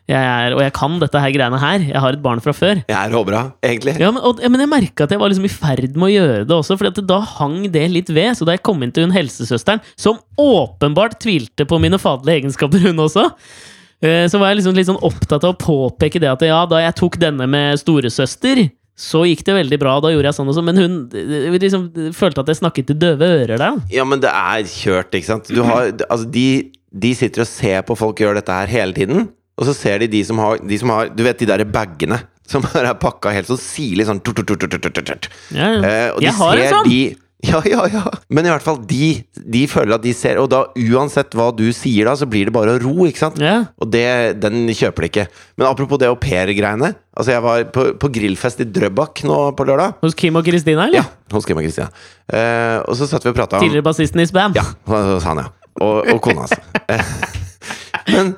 [0.08, 1.84] jeg er, og jeg kan dette her greiene her.
[1.84, 2.80] Jeg har et barn fra før.
[2.88, 3.98] Jeg er råbra, egentlig.
[4.00, 6.46] Ja, men, og, men jeg merka at jeg var liksom i ferd med å gjøre
[6.48, 8.38] det også, for da hang det litt ved.
[8.40, 12.88] Så da jeg kom inn til hun helsesøsteren, som åpenbart tvilte på mine faderlige egenskaper,
[12.88, 13.28] hun også,
[14.00, 16.80] eh, så var jeg liksom litt sånn opptatt av å påpeke det at ja, da
[16.86, 20.56] jeg tok denne med storesøster, så gikk det veldig bra, da gjorde jeg sånn og
[20.58, 23.84] sånn, men hun eh, liksom følte at jeg snakket til døve ører der.
[23.92, 25.52] Ja, men det er kjørt, ikke sant?
[25.52, 29.28] Du har, altså, de, de sitter og ser på folk gjøre dette her hele tiden.
[29.58, 32.22] Og så ser de de som har, de som har Du vet de der bagene
[32.48, 35.32] som er pakka helt sånn sirlig sånn tut, tut, tut, tut, tut, tut.
[35.52, 35.80] Ja, ja.
[35.82, 36.92] Eh, og de jeg har en ser sånn!
[36.92, 37.00] de
[37.52, 38.02] ja, ja, ja.
[38.34, 41.68] Men i hvert fall, de, de føler at de ser Og da uansett hva du
[41.76, 43.38] sier da, så blir det bare å ro, ikke sant?
[43.38, 43.60] Ja.
[43.78, 45.26] Og det, den kjøper de ikke.
[45.54, 46.96] Men apropos det au pair-greiene.
[47.14, 50.00] Altså, jeg var på, på grillfest i Drøbak nå på lørdag.
[50.02, 51.06] Hos Kim og Kristina, eller?
[51.06, 51.92] Ja, hos Kim og Kristina.
[52.26, 54.58] Eh, og så satt vi og prata om Tidligere bassisten i Spam.
[54.58, 54.66] ja,
[55.22, 55.72] sa han, ja.
[55.78, 56.58] Og, og kona hans.
[58.10, 58.34] Men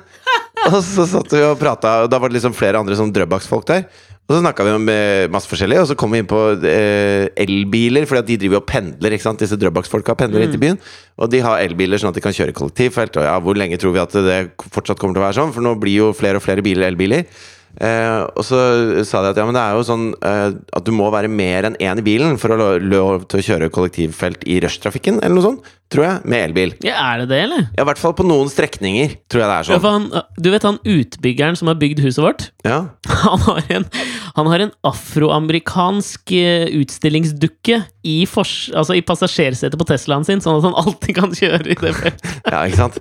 [0.70, 3.64] Og så satt vi og prata, og da var det liksom flere andre sånn Drøbaks-folk
[3.70, 3.86] der.
[4.30, 7.24] Og så snakka vi om eh, masse forskjellig, og så kom vi inn på eh,
[7.42, 9.16] elbiler, at de driver og pendler.
[9.16, 9.40] ikke sant?
[9.42, 10.78] Disse Drøbaks-folka pendler inn til byen.
[11.18, 13.18] Og de har elbiler sånn at de kan kjøre kollektivfelt.
[13.18, 14.36] Og ja, hvor lenge tror vi at det
[14.68, 15.50] fortsatt kommer til å være sånn?
[15.56, 17.26] For nå blir jo flere og flere biler elbiler.
[17.78, 18.58] Eh, og så
[19.06, 21.68] sa de at ja, men det er jo sånn eh, at du må være mer
[21.68, 25.36] enn én i bilen for å ha lov til å kjøre kollektivfelt i rushtrafikken, eller
[25.38, 26.74] noe sånt, tror jeg, med elbil.
[26.86, 27.64] Ja, er det det, eller?
[27.76, 29.82] Ja, i hvert fall på noen strekninger, tror jeg det er Ja, sånn.
[29.82, 32.48] for han, du vet han utbyggeren som har bygd huset vårt?
[32.66, 32.80] Ja,
[33.24, 33.84] Han har en,
[34.36, 40.66] han har en afroamerikansk eh, utstillingsdukke i, altså i passasjersetet på Teslaen sin, sånn at
[40.68, 42.38] han alltid kan kjøre i det feltet.
[42.52, 42.96] ja ikke sant?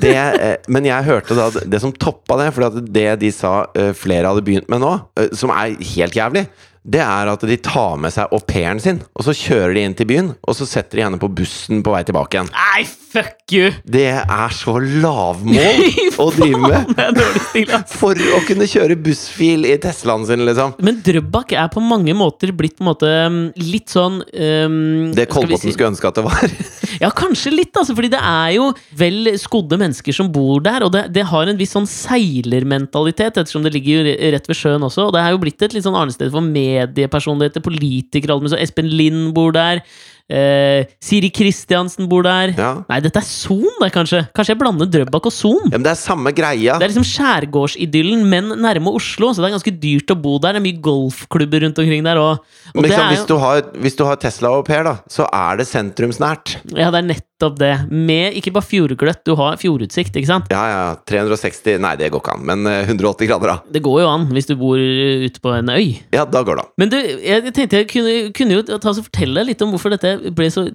[0.00, 3.92] Det, eh, men jeg hørte da det som toppa det, for det de sa eh,
[3.96, 6.46] flere hadde begynt med nå, eh, som er helt jævlig,
[6.88, 9.96] det er at de tar med seg au pairen sin, og så kjører de inn
[9.98, 12.48] til byen, og så setter de henne på bussen på vei tilbake igjen.
[12.54, 13.70] Nei, fuck you!
[13.84, 15.82] Det er så lavmål
[16.20, 17.20] å drive med!
[17.50, 17.72] Stil.
[17.92, 20.74] For å kunne kjøre bussfil i Teslaen sin, liksom.
[20.84, 24.78] Men Drøbak er på mange måter blitt på en måte mm, litt sånn um,
[25.16, 26.48] Det Kolbotn si- skulle ønske at det var.
[26.98, 30.90] Ja, kanskje litt, altså, fordi det er jo vel skodde mennesker som bor der, og
[30.96, 35.04] det, det har en viss sånn seilermentalitet, ettersom det ligger jo rett ved sjøen også,
[35.08, 36.42] og det er jo blitt et litt sånn arnested for
[36.78, 39.82] mediepersonligheter, politikere, alle mulige, Espen Lind bor der,
[40.28, 42.52] Eh, Siri Kristiansen bor der.
[42.52, 42.72] Ja.
[42.90, 44.26] Nei, dette er Son, det, kanskje?
[44.36, 45.70] Kanskje jeg blander Drøbak og Son?
[45.72, 46.76] ja, det er samme greia.
[46.76, 50.58] Det er liksom skjærgårdsidyllen, men nærme Oslo, så det er ganske dyrt å bo der.
[50.58, 52.20] Det er mye golfklubber rundt omkring der.
[52.20, 52.44] òg.
[52.74, 53.08] og liksom, jo...
[53.14, 56.58] hvis, du har, hvis du har Tesla og Per, da, så er det sentrumsnært.
[56.76, 57.27] ja, det er nettopp
[57.58, 57.74] det.
[57.90, 60.50] Med ikke bare fjordgløtt, du har fjordutsikt, ikke sant?
[60.52, 60.82] Ja, ja.
[61.08, 62.46] 360 Nei, det går ikke an.
[62.48, 63.74] Men eh, 180 grader, da.
[63.74, 65.98] Det går jo an hvis du bor ute på en øy.
[66.14, 66.72] Ja, da går det an.
[66.82, 70.32] Men du, jeg tenkte jeg kunne, kunne jo ta og fortelle litt om hvorfor dette
[70.34, 70.66] ble så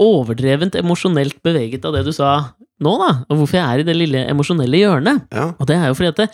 [0.00, 2.36] overdrevent emosjonelt beveget av det du sa
[2.82, 3.10] nå, da.
[3.28, 5.28] Og hvorfor jeg er i det lille emosjonelle hjørnet.
[5.34, 5.52] Ja.
[5.58, 6.30] Og det er jo fordi at det,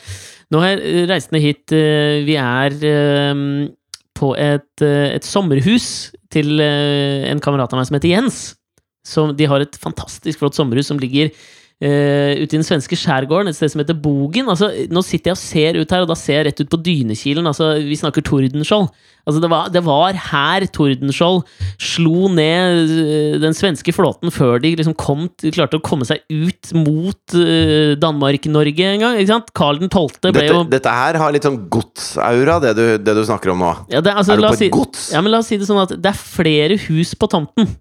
[0.51, 3.45] nå har jeg reist ned hit eh, Vi er eh,
[4.21, 8.41] på et, eh, et sommerhus til eh, en kamerat av meg som heter Jens.
[9.11, 11.35] Som, de har et fantastisk flott sommerhus som ligger
[11.81, 14.51] Uh, ute i den svenske skjærgården, et sted som heter Bogen.
[14.53, 16.79] Altså, nå sitter jeg og ser ut her, og da ser jeg rett ut på
[16.85, 17.49] Dynekilen.
[17.49, 18.91] Altså, vi snakker Tordenskjold.
[19.25, 21.41] Altså, det, var, det var her Tordenskjold
[21.81, 26.75] slo ned eh, den svenske flåten før de liksom kom, klarte å komme seg ut
[26.77, 29.17] mot uh, Danmark-Norge en gang.
[29.17, 29.53] ikke sant?
[29.57, 30.21] Karl 12.
[30.21, 32.77] ble Dette, jo dette her har litt sånn godsaura, det,
[33.09, 33.77] det du snakker om nå.
[33.89, 35.15] ja, det, altså, er du på si, gods?
[35.17, 37.73] Ja, men la oss si det sånn at det er flere hus på tomten.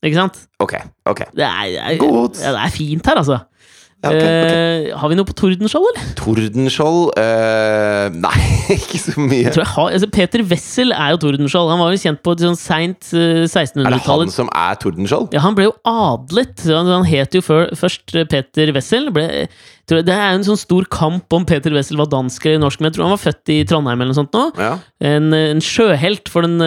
[0.00, 0.42] Ikke sant?
[0.62, 1.26] Ok, ok.
[1.36, 3.42] Det er, er, ja, det er fint her, altså.
[4.00, 4.50] Ja, okay, ok.
[4.50, 6.12] Eh, har vi noe på Tordenskjold, eller?
[6.16, 8.38] Tordenskjold Uh, Nei,
[8.72, 9.42] ikke så mye.
[9.44, 11.68] Jeg tror jeg har, altså Peter Wessel er jo Tordenskjold.
[11.74, 15.34] Han var jo kjent på sånn seint Er eh, det han som er Tordenskjold?
[15.36, 16.64] Ja, han ble jo adlet.
[16.70, 19.10] Han, han het jo før, først Peter Wessel.
[19.12, 19.26] Ble,
[19.90, 22.64] tror jeg, det er jo en sånn stor kamp om Peter Wessel var dansk eller
[22.64, 24.46] norsk, men jeg tror han var født i Trondheim eller noe sånt nå.
[24.56, 24.74] Ja.
[25.12, 26.62] En, en sjøhelt for, den,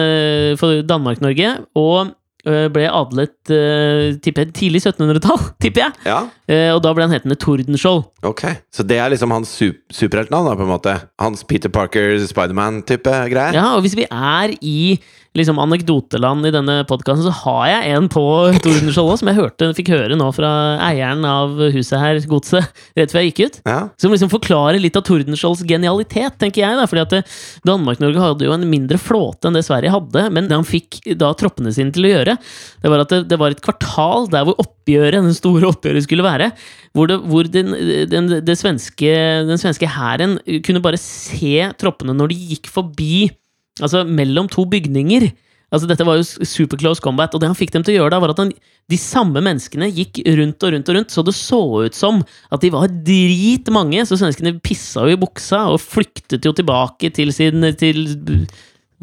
[0.60, 1.56] for Danmark-Norge.
[1.82, 5.98] Og ble adlet eh, tipper tidlig 1700-tall, tipper jeg.
[6.08, 6.18] ja.
[6.44, 8.02] Eh, og da ble han hetende Tordenskjold.
[8.28, 8.44] Ok.
[8.74, 10.96] Så det er liksom hans sup superheltnavn, på en måte?
[11.20, 13.56] Hans Peter Parker, Spiderman-type greier?
[13.56, 14.98] Ja, og hvis vi er i
[15.34, 18.22] liksom anekdoteland i denne podkasten, så har jeg en på
[18.62, 20.50] Tordenskjold også, som jeg hørte, fikk høre nå fra
[20.86, 23.58] eieren av huset her, godset, rett før jeg gikk ut.
[23.66, 23.78] Ja.
[24.00, 26.78] Som liksom forklarer litt av Tordenskiolds genialitet, tenker jeg.
[26.78, 27.34] da, fordi at eh,
[27.66, 31.32] Danmark-Norge hadde jo en mindre flåte enn det Sverige hadde, men det han fikk da
[31.38, 32.38] troppene sine til å gjøre,
[32.84, 36.26] det var at det, det var et kvartal der hvor oppgjøret, den store oppgjøret skulle
[36.26, 36.52] være,
[36.94, 37.74] hvor, det, hvor den,
[38.10, 39.14] den, det svenske,
[39.50, 43.16] den svenske hæren kunne bare se troppene når de gikk forbi
[43.82, 45.30] Altså mellom to bygninger.
[45.74, 48.12] Altså Dette var jo super close combat, og det han fikk dem til å gjøre,
[48.14, 48.52] da var at han,
[48.92, 52.20] de samme menneskene gikk rundt og rundt og rundt, så det så ut som
[52.54, 57.32] at de var dritmange, så svenskene pissa jo i buksa og flyktet jo tilbake til
[57.34, 58.04] sin til,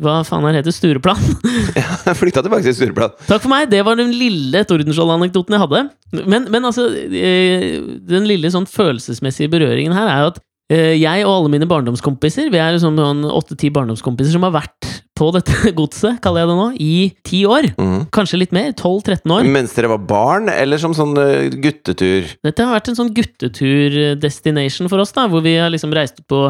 [0.02, 0.78] Hva faen er det heter?
[0.78, 1.20] Stureplan?
[2.08, 3.18] Jeg flytta tilbake til Stureplan.
[3.28, 5.84] Takk for meg, det var den lille Tordenskjold-anekdoten jeg hadde.
[6.24, 11.34] Men, men altså, eh, den lille sånn følelsesmessige berøringen her er jo at jeg og
[11.34, 16.20] alle mine barndomskompiser, vi er sånn sånn åtte-ti barndomskompiser som har vært på dette godset,
[16.24, 16.96] kaller jeg det nå, i
[17.28, 17.70] ti år.
[17.78, 18.08] Mm.
[18.14, 18.72] Kanskje litt mer.
[18.74, 19.50] 12-13 år.
[19.54, 22.30] Mens dere var barn, eller som sånn eh, guttetur?
[22.46, 26.44] Dette har vært en sånn guttetur-destination for oss, da, hvor vi har liksom reist på,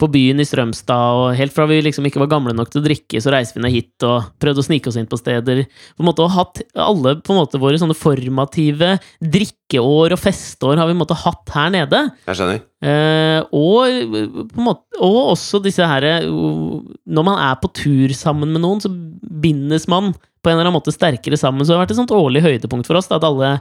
[0.00, 2.86] på byen i Strømstad, og helt fra vi liksom ikke var gamle nok til å
[2.86, 5.64] drikke, så reiste vi ned hit og prøvde å snike oss inn på steder.
[5.94, 10.78] På en måte, og hatt alle på en måte våre sånne formative drikkeår og festår
[10.80, 12.06] har vi på en måte hatt her nede.
[12.28, 12.62] Jeg skjønner.
[12.84, 14.14] Eh, og,
[14.60, 18.90] måte, og også disse her eh, Når man er på tur sammen med noen, så
[18.90, 21.64] bindes man på en eller annen måte sterkere sammen.
[21.64, 23.54] Så det har vært et sånt årlig høydepunkt for oss da, at alle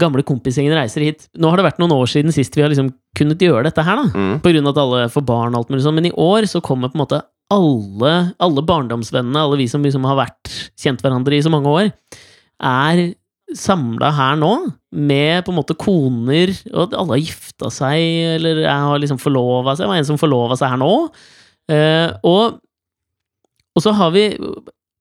[0.00, 1.24] gamle kompisgjengen reiser hit.
[1.40, 4.02] Nå har det vært noen år siden sist vi har liksom kunnet gjøre dette her,
[4.02, 4.10] da.
[4.12, 4.34] Mm.
[4.44, 5.96] På grunn av at alle får barn og alt mulig sånn.
[5.96, 10.04] Men i år så kommer på en måte alle, alle barndomsvennene, alle vi som liksom
[10.06, 11.88] har vært kjent hverandre i så mange år,
[12.60, 13.00] er
[13.58, 14.52] samla her nå,
[14.94, 18.00] med på en måte koner, og alle har gifta seg,
[18.36, 19.84] eller jeg har liksom forlova seg.
[19.86, 20.92] Det var en som forlova seg her nå.
[21.70, 22.60] Uh, og,
[23.76, 24.24] og så har vi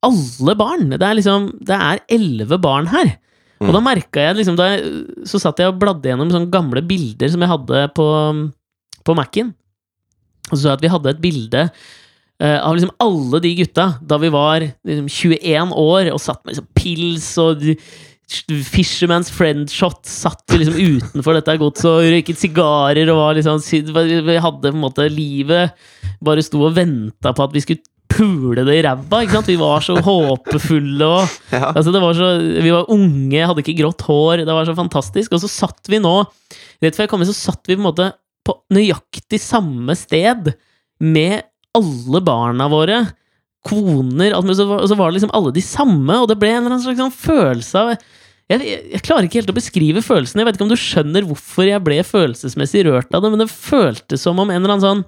[0.06, 0.90] alle barn.
[0.94, 3.16] Det er liksom Det er elleve barn her.
[3.60, 3.74] Og Mm.
[3.76, 4.84] da merka jeg liksom da jeg,
[5.28, 8.06] Så satt jeg og bladde gjennom sånne gamle bilder som jeg hadde på,
[9.04, 9.54] på Mac-en.
[10.50, 11.64] Og så så jeg at vi hadde et bilde
[12.40, 16.56] uh, av liksom alle de gutta da vi var liksom 21 år og satt med
[16.56, 17.68] liksom pils og
[18.66, 20.04] Fisherman's friend shot.
[20.08, 23.62] Satt liksom utenfor dette godset og røyket sigarer og var liksom
[24.28, 25.74] Vi hadde på en måte livet
[26.24, 29.22] Bare sto og venta på at vi skulle pule det i ræva.
[29.24, 29.50] ikke sant?
[29.52, 31.72] Vi var så håpefulle og Ja.
[31.74, 34.44] Altså, det var så, vi var unge, hadde ikke grått hår.
[34.48, 35.34] Det var så fantastisk.
[35.34, 36.16] Og så satt vi nå,
[36.84, 38.10] rett før jeg kom inn, så satt vi på en måte
[38.46, 40.52] på nøyaktig samme sted
[41.06, 41.46] med
[41.78, 43.04] alle barna våre.
[43.70, 46.86] Koner og så var det liksom alle de samme, og det ble en eller annen
[46.86, 47.94] slags sånn følelse av
[48.50, 50.42] jeg, jeg, jeg klarer ikke helt å beskrive følelsen.
[50.42, 53.52] Jeg vet ikke om du skjønner hvorfor jeg ble følelsesmessig rørt av det, men det
[53.54, 55.08] føltes som om en eller annen sånn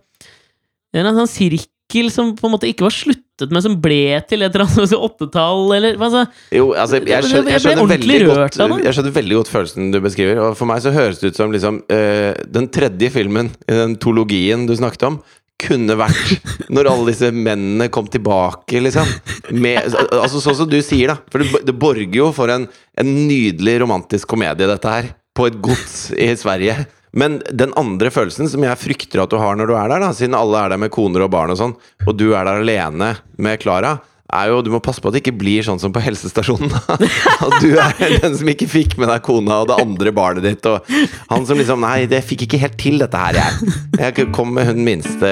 [0.92, 4.20] En eller annen sånn sirkel som på en måte ikke var sluttet men som ble
[4.30, 8.60] til et eller annet åttetall, eller altså, Jo, altså, jeg, skjønner, jeg skjønner veldig godt.
[8.84, 10.42] Jeg skjønner veldig godt følelsen du beskriver.
[10.46, 13.96] Og for meg så høres det ut som liksom øh, Den tredje filmen i den
[14.04, 15.22] tologien du snakket om,
[15.62, 19.10] kunne vært når alle disse mennene kom tilbake, liksom.
[19.54, 21.20] Med, altså sånn som du sier, da.
[21.32, 22.68] For det, det borger jo for en,
[23.00, 25.12] en nydelig romantisk komedie, dette her.
[25.38, 26.82] På et gods i Sverige.
[27.12, 30.12] Men den andre følelsen som jeg frykter at du har når du er der, da,
[30.16, 31.76] siden alle er der med koner og barn og sånn,
[32.08, 33.98] og du er der alene med Klara,
[34.32, 36.72] er jo Du må passe på at det ikke blir sånn som på helsestasjonen.
[37.46, 40.66] At du er den som ikke fikk med deg kona og det andre barnet ditt,
[40.70, 40.88] og
[41.32, 43.74] han som liksom Nei, det fikk ikke helt til, dette her, jeg.
[43.98, 45.30] Jeg kom med hun minste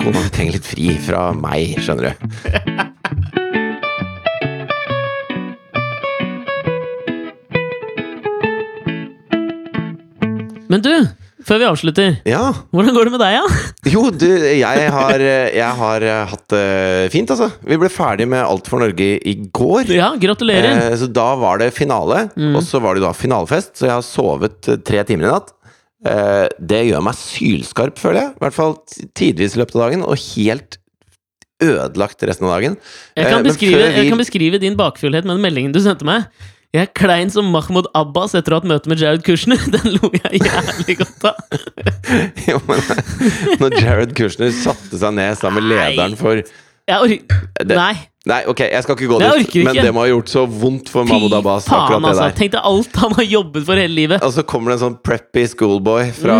[0.00, 2.14] Kona trenger litt fri fra meg, skjønner du.
[10.72, 10.94] Men du,
[11.44, 12.52] før vi avslutter, Ja.
[12.72, 13.62] hvordan går det med deg, da?
[13.94, 17.50] Jo, du, jeg har, jeg har hatt det fint, altså.
[17.68, 19.90] Vi ble ferdig med Alt for Norge i går.
[19.94, 20.90] Ja, gratulerer.
[20.90, 22.56] Eh, så da var det finale, Mm.
[22.56, 23.76] og så var det da finalefest.
[23.78, 25.52] Så jeg har sovet eh, tre timer i natt.
[26.04, 28.32] Eh, det gjør meg sylskarp, føler jeg.
[28.34, 28.74] I hvert fall
[29.16, 30.02] tidvis i løpet av dagen.
[30.08, 30.76] Og helt
[31.64, 32.74] ødelagt resten av dagen.
[33.16, 36.04] Jeg Eh, kan, beskrive, vi- jeg kan beskrive din bakfullhet med den meldingen du sendte
[36.04, 36.24] meg.
[36.74, 39.60] Jeg er klein som Mahmoud Abbas etter å ha hatt møte med Jared Kushner.
[39.74, 41.60] Den lo jeg jævlig godt av.
[42.48, 42.82] Jo, men
[43.62, 47.94] Når Jared Kushner satte seg ned sammen med lederen for Jeg orker Det- Nei.
[48.24, 49.62] Nei, ok, jeg skal ikke gå dit, ikke.
[49.66, 52.28] men det må ha gjort så vondt for Mahmoud Fy faen, altså.
[52.38, 54.24] Tenk deg alt han har jobbet for hele livet.
[54.24, 56.38] Og så kommer det en sånn preppy schoolboy fra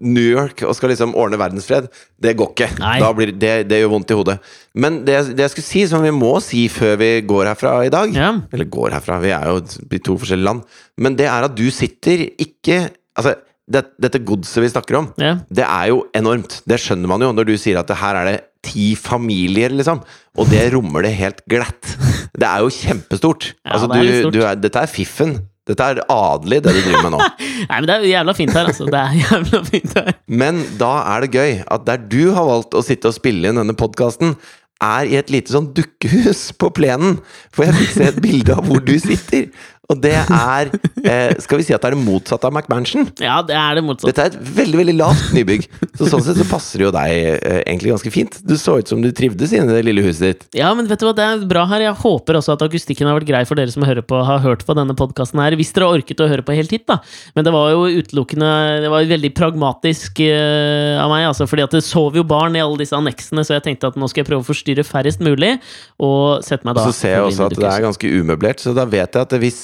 [0.00, 1.90] New York og skal liksom ordne verdensfred.
[2.16, 2.70] Det går ikke.
[3.04, 4.38] Da blir, det, det gjør vondt i hodet.
[4.72, 7.92] Men det, det jeg skulle si, som vi må si før vi går herfra i
[7.92, 8.32] dag Ja.
[8.48, 10.64] Eller går herfra, vi er jo i to forskjellige land.
[10.96, 12.86] Men det er at du sitter ikke
[13.18, 13.34] Altså,
[13.68, 15.40] det, dette godset vi snakker om, yeah.
[15.52, 16.60] det er jo enormt.
[16.64, 20.02] Det skjønner man jo når du sier at det her er det ti familier, liksom.
[20.38, 21.94] Og det rommer det helt glatt.
[22.36, 23.52] Det er jo kjempestort.
[23.64, 25.38] Ja, altså, det er du, du er, dette er fiffen.
[25.70, 27.26] Dette er adelig, det du driver med nå.
[27.70, 28.86] Nei, men det er jævla fint her, altså.
[28.90, 30.14] Det er jævla fint her.
[30.42, 33.60] Men da er det gøy at der du har valgt å sitte og spille inn
[33.60, 34.34] denne podkasten,
[34.80, 37.18] er i et lite sånn dukkehus på plenen.
[37.52, 39.50] For jeg fikk se et bilde av hvor du sitter.
[39.90, 40.70] Og det er
[41.02, 43.08] eh, Skal vi si at det er det motsatte av McMansion?
[43.22, 44.12] Ja, det er det motsatte.
[44.12, 45.66] Dette er et veldig veldig lavt nybygg.
[45.98, 48.38] Så sånn sett så passer det jo deg eh, egentlig ganske fint.
[48.46, 50.46] Du så ut som du trivdes inni i det lille huset ditt.
[50.60, 51.84] Ja, men vet du hva, det er bra her.
[51.88, 54.64] Jeg håper også at akustikken har vært grei for dere som hører på, har hørt
[54.68, 55.56] på denne podkasten her.
[55.58, 57.00] Hvis dere har orket å høre på helt hit, da.
[57.34, 58.50] Men det var jo utelukkende
[58.84, 61.48] Det var veldig pragmatisk eh, av meg, altså.
[61.50, 64.08] Fordi at det sov jo barn i alle disse anneksene, så jeg tenkte at nå
[64.10, 65.56] skal jeg prøve å forstyrre færrest mulig.
[65.98, 68.74] Og sette meg da Og så ser jeg også at det er ganske umøblert, så
[68.76, 69.60] da vet jeg at hvis,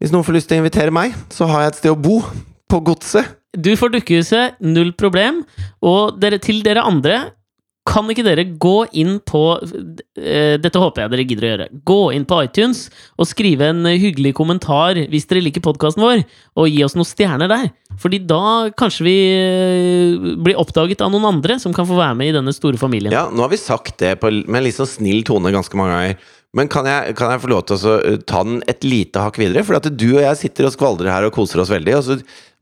[0.00, 2.22] hvis noen får lyst til å invitere meg, så har jeg et sted å bo.
[2.70, 3.26] På godset.
[3.50, 5.42] Du får dukkehuset, null problem.
[5.82, 7.16] Og dere, til dere andre
[7.88, 9.40] kan ikke dere gå inn på
[10.20, 11.68] eh, Dette håper jeg dere gidder å gjøre.
[11.90, 12.84] Gå inn på iTunes
[13.16, 16.24] og skrive en hyggelig kommentar hvis dere liker podkasten vår,
[16.60, 17.70] og gi oss noen stjerner der.
[18.00, 22.30] Fordi da kanskje vi eh, blir oppdaget av noen andre som kan få være med
[22.30, 23.14] i denne store familien.
[23.16, 25.96] Ja, nå har vi sagt det på, med en litt sånn snill tone ganske mange
[25.96, 26.30] ganger.
[26.56, 29.38] Men kan jeg, kan jeg få lov til å uh, ta den et lite hakk
[29.38, 29.62] videre?
[29.66, 32.16] For at du og jeg sitter og skvaldrer her og koser oss veldig, og så,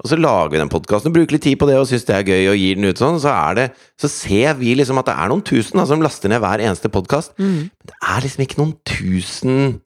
[0.04, 2.28] og så lager vi den podkasten, bruker litt tid på det og syns det er
[2.28, 3.66] gøy og gir den ut sånn, så, er det,
[4.00, 6.92] så ser vi liksom at det er noen tusen da, som laster ned hver eneste
[6.92, 7.32] podkast.
[7.40, 7.68] Mm.
[7.72, 9.78] Men det er liksom ikke noen tusen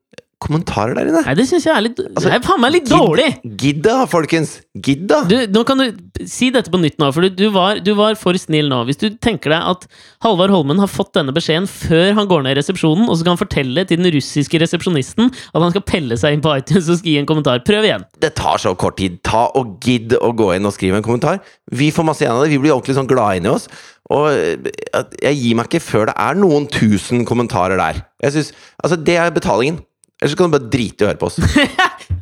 [0.43, 1.23] kommentarer der inne.
[1.25, 3.29] Nei, det syns jeg er litt Altså, Det er faen meg litt gid, dårlig!
[3.63, 4.57] Gidd da, folkens!
[4.75, 5.23] Gidd da!
[5.29, 8.19] Du, nå kan du si dette på nytt nå, for du, du, var, du var
[8.21, 8.83] for snill nå.
[8.89, 9.87] Hvis du tenker deg at
[10.25, 13.37] Halvard Holmen har fått denne beskjeden før han går ned i resepsjonen, og så kan
[13.37, 17.07] han fortelle til den russiske resepsjonisten at han skal pelle seg inn på iTunes og
[17.07, 17.63] gi en kommentar.
[17.67, 18.07] Prøv igjen!
[18.23, 19.21] Det tar så kort tid.
[19.27, 21.43] Ta og gidd å gå inn og skrive en kommentar.
[21.73, 22.53] Vi får masse igjen av det.
[22.53, 23.69] Vi blir ordentlig sånn glade inni oss.
[24.13, 28.03] Og eh, jeg gir meg ikke før det er noen tusen kommentarer der.
[28.23, 28.53] Jeg synes,
[28.83, 29.81] altså Det er betalingen.
[30.23, 31.41] Ellers så kan du bare drite i å høre på oss.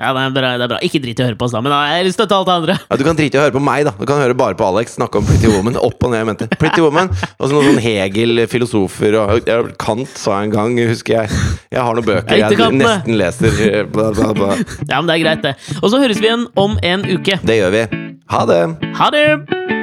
[0.01, 0.51] Ja, det er bra.
[0.57, 0.79] det er bra.
[0.81, 2.55] Ikke drit i å høre på oss, da, men da har jeg støtte alt det
[2.55, 2.77] andre.
[2.89, 3.93] Ja, du kan drite i å høre på meg, da.
[3.99, 5.77] Du kan høre bare på Alex snakke om Pretty Woman.
[5.77, 6.49] Opp og ned, jeg mente.
[6.57, 7.11] Pretty Woman.
[7.37, 9.51] Og så noen sånn Hegel-filosofer og
[9.83, 11.43] Kant sa jeg en gang, husker jeg.
[11.69, 13.61] Jeg har noen bøker Jeg jeg nesten leser.
[13.93, 14.55] Bla, bla, bla.
[14.89, 15.55] Ja, men det er greit, det.
[15.83, 17.37] Og så høres vi igjen om en uke.
[17.45, 17.85] Det gjør vi.
[18.33, 18.63] Ha det!
[18.97, 19.80] Ha det!